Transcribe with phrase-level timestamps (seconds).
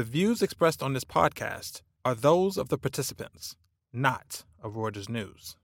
[0.00, 3.54] The views expressed on this podcast are those of the participants,
[3.92, 5.56] not of Reuters News.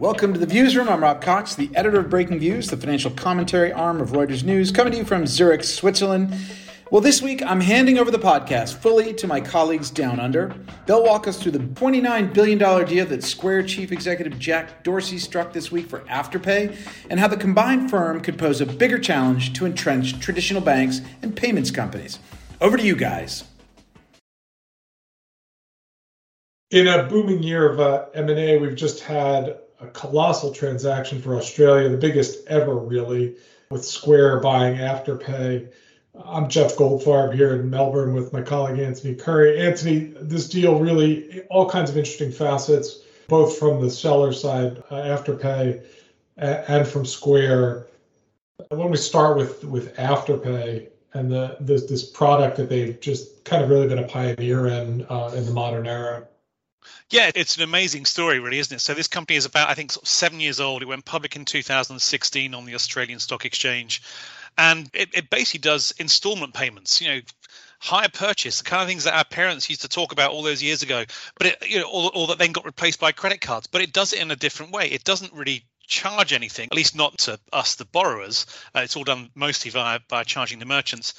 [0.00, 0.88] Welcome to the Views Room.
[0.88, 4.72] I'm Rob Cox, the editor of Breaking Views, the financial commentary arm of Reuters News,
[4.72, 6.34] coming to you from Zurich, Switzerland.
[6.90, 10.52] Well, this week I'm handing over the podcast fully to my colleagues down under.
[10.86, 15.52] They'll walk us through the $29 billion deal that Square chief executive Jack Dorsey struck
[15.52, 16.76] this week for Afterpay
[17.08, 21.36] and how the combined firm could pose a bigger challenge to entrench traditional banks and
[21.36, 22.18] payments companies.
[22.60, 23.44] Over to you guys.
[26.72, 31.88] In a booming year of uh, M&A, we've just had a colossal transaction for Australia,
[31.88, 33.36] the biggest ever, really,
[33.70, 35.70] with Square buying Afterpay
[36.24, 39.60] I'm Jeff Goldfarb here in Melbourne with my colleague Antony Currie.
[39.60, 44.96] Antony, this deal really all kinds of interesting facets, both from the seller side, uh,
[44.96, 45.82] Afterpay,
[46.36, 47.86] and from Square.
[48.68, 53.62] When we start with with Afterpay and the this this product that they've just kind
[53.62, 56.26] of really been a pioneer in uh, in the modern era.
[57.10, 58.80] Yeah, it's an amazing story, really, isn't it?
[58.80, 60.82] So this company is about, I think, sort of seven years old.
[60.82, 64.00] It went public in 2016 on the Australian Stock Exchange
[64.58, 67.00] and it, it basically does installment payments.
[67.00, 67.20] You know,
[67.80, 70.62] hire purchase, the kind of things that our parents used to talk about all those
[70.62, 71.04] years ago,
[71.36, 73.66] but it, you know, or that then got replaced by credit cards.
[73.66, 74.88] But it does it in a different way.
[74.88, 78.46] It doesn't really charge anything, at least not to us, the borrowers.
[78.74, 81.14] Uh, it's all done mostly via by charging the merchants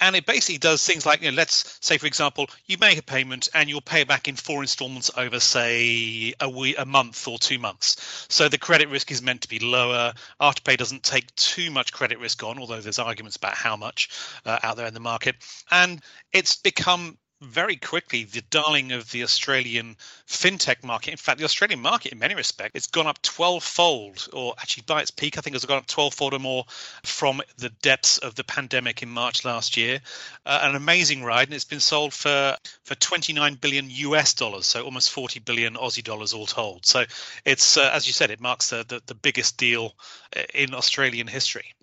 [0.00, 3.02] and it basically does things like you know, let's say for example you make a
[3.02, 7.38] payment and you'll pay back in four installments over say a week a month or
[7.38, 8.26] two months.
[8.28, 10.12] So the credit risk is meant to be lower.
[10.40, 14.10] Afterpay doesn't take too much credit risk on although there's arguments about how much
[14.44, 15.36] uh, out there in the market.
[15.70, 16.00] And
[16.32, 21.10] it's become very quickly the darling of the Australian fintech market.
[21.10, 24.84] In fact, the Australian market, in many respects, it's gone up 12 fold, or actually
[24.86, 26.64] by its peak, I think it's gone up 12 fold or more
[27.04, 30.00] from the depths of the pandemic in March last year.
[30.46, 34.82] Uh, an amazing ride, and it's been sold for for 29 billion US dollars, so
[34.82, 36.86] almost 40 billion Aussie dollars all told.
[36.86, 37.04] So
[37.44, 39.94] it's, uh, as you said, it marks the, the, the biggest deal
[40.34, 41.74] uh, in Australian history.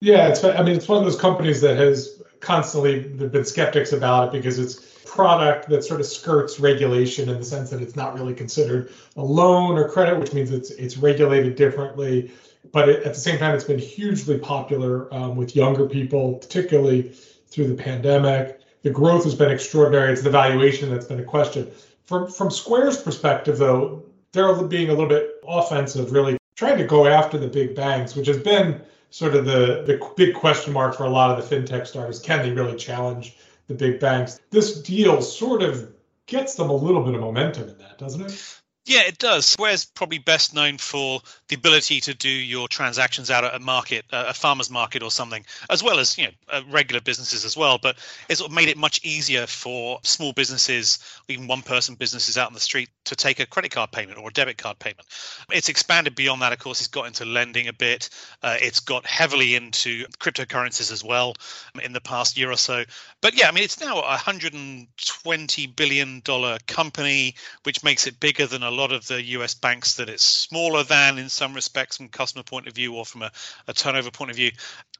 [0.00, 0.42] Yeah, it's.
[0.42, 4.58] I mean, it's one of those companies that has constantly been skeptics about it because
[4.58, 8.92] it's product that sort of skirts regulation in the sense that it's not really considered
[9.16, 12.30] a loan or credit, which means it's it's regulated differently.
[12.72, 17.12] But it, at the same time, it's been hugely popular um, with younger people, particularly
[17.48, 18.60] through the pandemic.
[18.82, 20.12] The growth has been extraordinary.
[20.12, 21.70] It's the valuation that's been a question.
[22.04, 27.06] From from Square's perspective, though, they're being a little bit offensive, really trying to go
[27.06, 28.80] after the big banks, which has been
[29.12, 32.18] sort of the the big question mark for a lot of the fintech startups.
[32.18, 33.36] Can they really challenge
[33.66, 34.40] the big banks.
[34.50, 35.92] This deal sort of
[36.26, 38.61] gets them a little bit of momentum in that, doesn't it?
[38.84, 39.46] Yeah, it does.
[39.46, 44.04] Square's probably best known for the ability to do your transactions out at a market,
[44.10, 47.78] a farmer's market or something, as well as you know uh, regular businesses as well.
[47.78, 47.96] But
[48.28, 50.98] it's made it much easier for small businesses,
[51.28, 54.32] even one-person businesses out on the street, to take a credit card payment or a
[54.32, 55.06] debit card payment.
[55.52, 56.52] It's expanded beyond that.
[56.52, 58.10] Of course, it's got into lending a bit.
[58.42, 61.34] Uh, it's got heavily into cryptocurrencies as well
[61.80, 62.82] in the past year or so.
[63.20, 68.48] But yeah, I mean, it's now a 120 billion dollar company, which makes it bigger
[68.48, 72.08] than a lot of the US banks that it's smaller than in some respects from
[72.08, 73.32] customer point of view or from a,
[73.68, 74.52] a turnover point of view.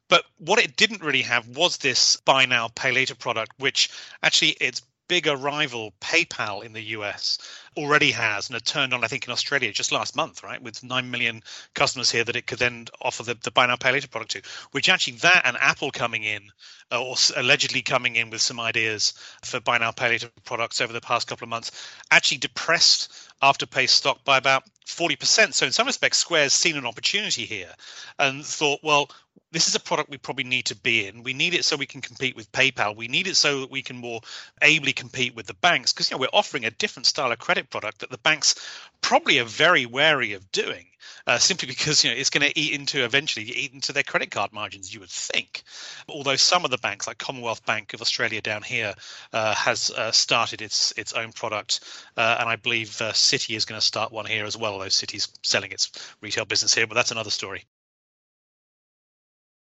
[0.07, 3.89] But what it didn't really have was this buy now, pay later product, which
[4.21, 4.81] actually its
[5.13, 7.37] bigger rival, PayPal in the US,
[7.77, 10.83] already has and had turned on, I think, in Australia just last month, right, with
[10.83, 11.43] 9 million
[11.75, 14.41] customers here that it could then offer the, the buy now, pay later product to,
[14.71, 16.41] which actually that and Apple coming in
[16.91, 19.13] uh, or allegedly coming in with some ideas
[19.43, 21.69] for buy now, pay later products over the past couple of months
[22.09, 23.13] actually depressed
[23.43, 25.53] Afterpay stock by about 40%.
[25.53, 27.73] So in some respects, Square's seen an opportunity here
[28.19, 29.09] and thought, well,
[29.51, 31.23] this is a product we probably need to be in.
[31.23, 32.95] We need it so we can compete with PayPal.
[32.95, 34.21] We need it so that we can more
[34.61, 37.69] ably compete with the banks because you know we're offering a different style of credit
[37.69, 38.55] product that the banks
[39.01, 40.87] probably are very wary of doing.
[41.25, 44.29] Uh, simply because you know it's going to eat into eventually eat into their credit
[44.29, 44.93] card margins.
[44.93, 45.63] You would think,
[46.09, 48.93] although some of the banks, like Commonwealth Bank of Australia down here,
[49.31, 51.79] uh, has uh, started its its own product,
[52.17, 54.73] uh, and I believe uh, Citi is going to start one here as well.
[54.73, 55.91] Although Citi's selling its
[56.21, 57.63] retail business here, but that's another story.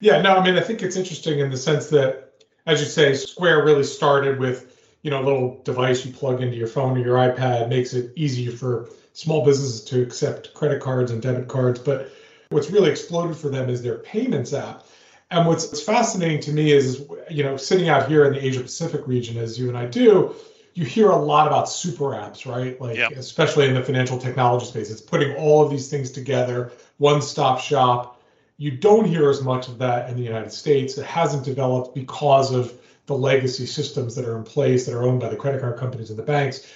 [0.02, 3.14] Yeah, no, I mean I think it's interesting in the sense that, as you say,
[3.16, 7.02] Square really started with you know a little device you plug into your phone or
[7.02, 11.80] your iPad, makes it easy for small businesses to accept credit cards and debit cards.
[11.80, 12.12] But
[12.50, 14.86] what's really exploded for them is their payments app.
[15.32, 19.08] And what's fascinating to me is, you know, sitting out here in the Asia Pacific
[19.08, 20.36] region, as you and I do,
[20.76, 22.80] you hear a lot about super apps, right?
[22.80, 23.14] Like, yep.
[23.14, 27.60] especially in the financial technology space, it's putting all of these things together, one stop
[27.62, 28.22] shop.
[28.58, 30.98] You don't hear as much of that in the United States.
[30.98, 32.74] It hasn't developed because of
[33.06, 36.10] the legacy systems that are in place that are owned by the credit card companies
[36.10, 36.68] and the banks.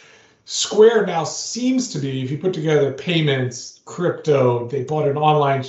[0.51, 5.63] Square now seems to be, if you put together payments, crypto, they bought an online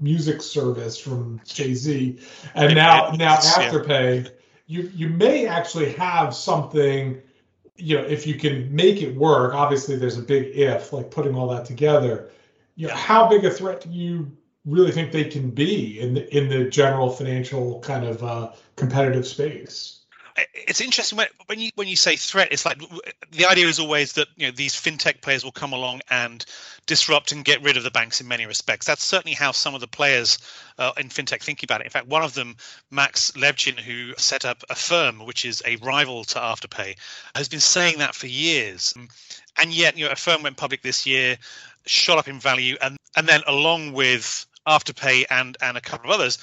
[0.00, 2.18] music service from Jay Z,
[2.54, 4.30] and now now Afterpay.
[4.68, 7.20] You you may actually have something,
[7.76, 9.52] you know, if you can make it work.
[9.52, 12.30] Obviously, there's a big if, like putting all that together.
[12.76, 14.34] You know, how big a threat do you
[14.64, 19.26] really think they can be in the in the general financial kind of uh, competitive
[19.26, 20.01] space?
[20.36, 22.80] It's interesting when, when you when you say threat it's like
[23.32, 26.44] the idea is always that you know these fintech players will come along and
[26.86, 28.86] disrupt and get rid of the banks in many respects.
[28.86, 30.38] That's certainly how some of the players
[30.78, 31.84] uh, in fintech think about it.
[31.84, 32.56] In fact one of them
[32.90, 36.96] max levchin who set up a firm which is a rival to afterpay
[37.34, 38.94] has been saying that for years.
[39.60, 41.36] And yet you know Affirm went public this year
[41.86, 46.18] shot up in value and and then along with afterpay and and a couple of
[46.18, 46.38] others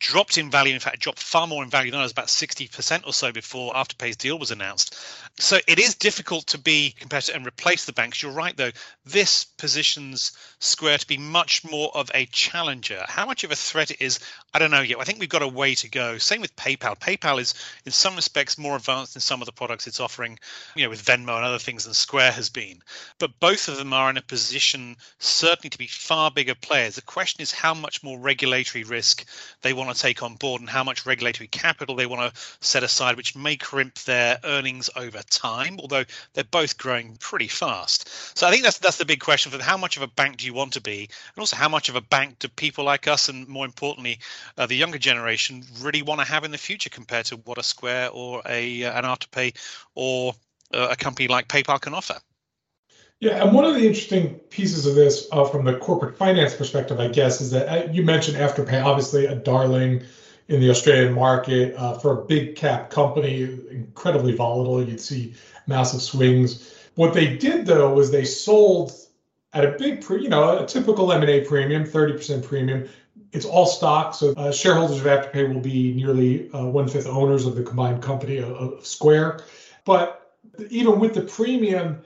[0.00, 0.74] dropped in value.
[0.74, 4.16] In fact, dropped far more in value than was about 60% or so before Afterpay's
[4.16, 4.98] deal was announced.
[5.38, 8.22] So it is difficult to be competitive and replace the banks.
[8.22, 8.72] You're right, though.
[9.04, 13.04] This positions Square to be much more of a challenger.
[13.08, 14.18] How much of a threat it is,
[14.52, 14.98] I don't know yet.
[15.00, 16.18] I think we've got a way to go.
[16.18, 16.98] Same with PayPal.
[16.98, 17.54] PayPal is,
[17.84, 20.38] in some respects, more advanced in some of the products it's offering,
[20.74, 22.82] you know, with Venmo and other things than Square has been.
[23.18, 26.96] But both of them are in a position, certainly, to be far bigger players.
[26.96, 29.26] The question is how much more regulatory risk
[29.62, 32.82] they want to take on board and how much regulatory capital they want to set
[32.82, 36.04] aside, which may crimp their earnings over time, although
[36.34, 38.08] they're both growing pretty fast.
[38.36, 40.46] So I think that's that's the big question for how much of a bank do
[40.46, 43.28] you want to be, and also how much of a bank do people like us,
[43.28, 44.20] and more importantly,
[44.56, 47.62] uh, the younger generation, really want to have in the future compared to what a
[47.62, 49.56] Square or a uh, an Afterpay
[49.94, 50.34] or
[50.74, 52.16] uh, a company like PayPal can offer.
[53.20, 56.98] Yeah, and one of the interesting pieces of this uh, from the corporate finance perspective,
[56.98, 60.04] I guess, is that uh, you mentioned Afterpay, obviously a darling
[60.48, 64.82] in the Australian market uh, for a big cap company, incredibly volatile.
[64.82, 65.34] You'd see
[65.66, 66.74] massive swings.
[66.94, 68.92] What they did though was they sold
[69.52, 72.88] at a big, pre, you know, a typical M&A premium, 30% premium.
[73.32, 77.44] It's all stock, so uh, shareholders of Afterpay will be nearly uh, one fifth owners
[77.44, 79.40] of the combined company of, of Square.
[79.84, 80.36] But
[80.70, 82.02] even with the premium,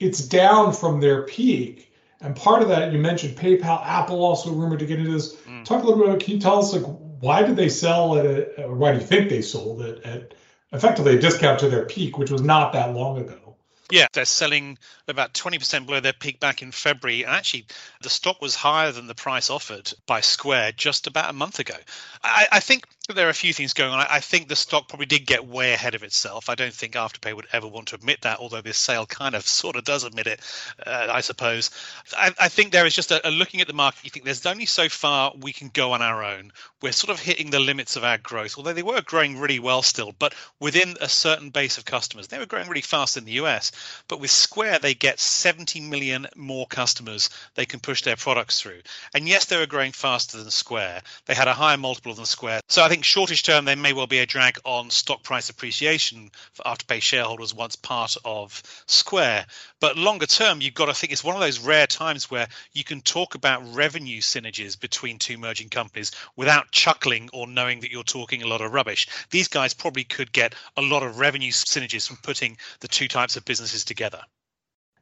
[0.00, 1.92] it's down from their peak.
[2.22, 5.36] And part of that, you mentioned PayPal, Apple also rumored to get into this.
[5.36, 5.64] Mm.
[5.64, 6.84] Talk a little bit about, can you tell us, like,
[7.20, 10.34] why did they sell at a, or why do you think they sold it at
[10.72, 13.56] effectively a discount to their peak, which was not that long ago?
[13.90, 17.24] Yeah, they're selling about 20% below their peak back in February.
[17.24, 17.66] And actually,
[18.02, 21.74] the stock was higher than the price offered by Square just about a month ago.
[22.22, 24.06] I, I think there are a few things going on.
[24.08, 26.48] I, think the stock probably did get way ahead of itself.
[26.48, 29.46] I don't think Afterpay would ever want to admit that, although this sale kind of
[29.46, 30.40] sort of does admit it,
[30.86, 31.70] uh, I suppose.
[32.16, 34.46] I, I, think there is just a, a looking at the market, you think there's
[34.46, 36.52] only so far we can go on our own.
[36.82, 39.82] We're sort of hitting the limits of our growth, although they were growing really well
[39.82, 42.28] still, but within a certain base of customers.
[42.28, 43.72] They were growing really fast in the US,
[44.08, 48.80] but with Square, they get 70 million more customers they can push their products through.
[49.14, 51.02] And yes, they were growing faster than Square.
[51.26, 52.60] They had a higher multiple than Square.
[52.68, 56.30] So I think shortish term, there may well be a drag on stock price appreciation
[56.52, 59.46] for Afterpay shareholders once part of Square.
[59.80, 62.84] But longer term, you've got to think it's one of those rare times where you
[62.84, 68.02] can talk about revenue synergies between two merging companies without chuckling or knowing that you're
[68.02, 69.08] talking a lot of rubbish.
[69.30, 73.36] These guys probably could get a lot of revenue synergies from putting the two types
[73.36, 74.22] of businesses together.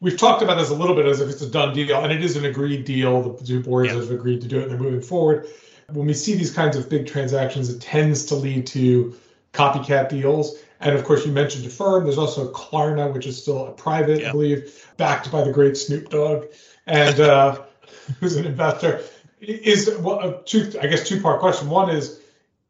[0.00, 2.22] We've talked about this a little bit as if it's a done deal, and it
[2.22, 3.34] is an agreed deal.
[3.34, 3.98] The two boards yeah.
[3.98, 5.48] have agreed to do it, and they're moving forward.
[5.92, 9.16] When we see these kinds of big transactions, it tends to lead to
[9.54, 10.58] copycat deals.
[10.80, 12.04] And of course, you mentioned Affirm.
[12.04, 14.28] There's also Klarna, which is still a private, yeah.
[14.28, 16.46] I believe, backed by the great Snoop Dogg,
[16.86, 17.62] and uh,
[18.20, 19.00] who's an investor.
[19.40, 21.70] Is well, two, I guess two part question.
[21.70, 22.20] One is,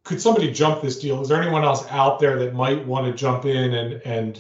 [0.04, 1.20] could somebody jump this deal?
[1.20, 4.38] Is there anyone else out there that might want to jump in and and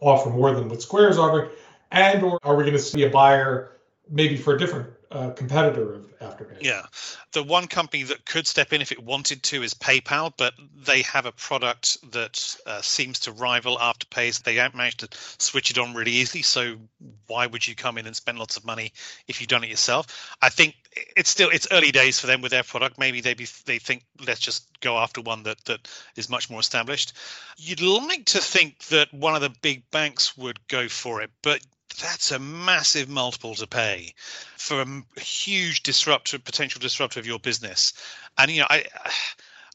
[0.00, 1.50] offer more than what Square is offering?
[1.90, 3.72] And or are we going to see a buyer
[4.08, 6.58] maybe for a different competitor of Afterpay.
[6.60, 6.82] Yeah,
[7.32, 11.02] the one company that could step in if it wanted to is PayPal, but they
[11.02, 14.38] have a product that uh, seems to rival Afterpay's.
[14.38, 16.76] They haven't managed to switch it on really easily, so
[17.26, 18.92] why would you come in and spend lots of money
[19.26, 20.36] if you've done it yourself?
[20.42, 20.76] I think
[21.16, 22.98] it's still it's early days for them with their product.
[22.98, 26.60] Maybe they be, they think let's just go after one that that is much more
[26.60, 27.14] established.
[27.56, 31.60] You'd like to think that one of the big banks would go for it, but
[31.98, 34.14] that's a massive multiple to pay
[34.56, 37.92] for a huge disruptor, potential disruptor of your business.
[38.38, 38.84] And you know, I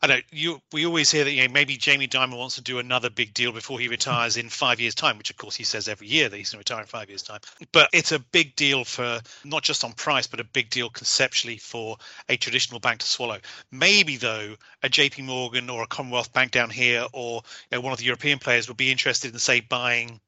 [0.02, 0.62] I know you.
[0.74, 3.52] We always hear that you know maybe Jamie Dimon wants to do another big deal
[3.52, 6.38] before he retires in five years' time, which of course he says every year that
[6.38, 7.40] he's going to retire in five years' time.
[7.72, 11.58] But it's a big deal for not just on price, but a big deal conceptually
[11.58, 13.40] for a traditional bank to swallow.
[13.72, 15.24] Maybe though, a J.P.
[15.24, 17.42] Morgan or a Commonwealth Bank down here, or
[17.72, 20.20] you know, one of the European players would be interested in say buying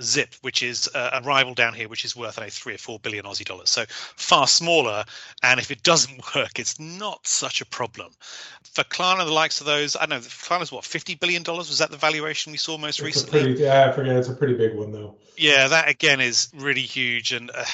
[0.00, 2.98] Zip, which is a rival down here, which is worth I know three or four
[2.98, 3.70] billion Aussie dollars.
[3.70, 5.04] So far smaller,
[5.42, 8.12] and if it doesn't work, it's not such a problem.
[8.62, 11.90] For Klarna, the likes of those, I know Klarna's what fifty billion dollars was that
[11.90, 13.42] the valuation we saw most it's recently?
[13.42, 14.16] Pretty, yeah, I forget.
[14.16, 15.16] It's a pretty big one though.
[15.36, 17.64] Yeah, that again is really huge, and uh,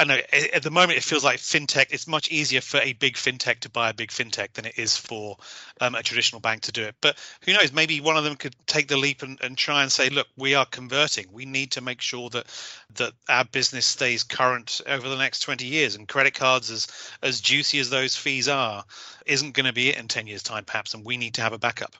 [0.00, 1.86] I know at the moment it feels like fintech.
[1.90, 4.96] It's much easier for a big fintech to buy a big fintech than it is
[4.96, 5.36] for
[5.80, 6.94] um, a traditional bank to do it.
[7.00, 7.72] But who knows?
[7.72, 10.54] Maybe one of them could take the leap and, and try and say, "Look, we
[10.54, 11.26] are converting.
[11.32, 12.46] We need to make sure that
[12.94, 16.86] that our business stays current over the next 20 years." And credit cards, as
[17.22, 18.84] as juicy as those fees are,
[19.26, 20.94] isn't going to be it in 10 years' time, perhaps.
[20.94, 21.96] And we need to have a backup.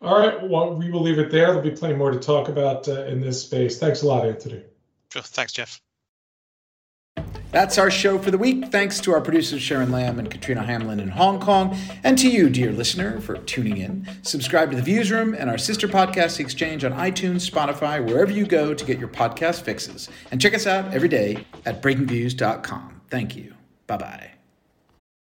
[0.00, 0.42] All right.
[0.42, 1.48] Well, we will leave it there.
[1.48, 3.78] There'll be plenty more to talk about uh, in this space.
[3.78, 4.62] Thanks a lot, Antony.
[5.12, 5.22] Sure.
[5.22, 5.80] Thanks, Jeff.
[7.56, 8.70] That's our show for the week.
[8.70, 12.50] Thanks to our producers Sharon Lamb and Katrina Hamlin in Hong Kong, and to you,
[12.50, 14.06] dear listener, for tuning in.
[14.20, 18.74] Subscribe to the Viewsroom and our sister podcast, Exchange, on iTunes, Spotify, wherever you go
[18.74, 20.10] to get your podcast fixes.
[20.30, 23.00] And check us out every day at breakingviews.com.
[23.08, 23.54] Thank you.
[23.86, 24.35] Bye bye.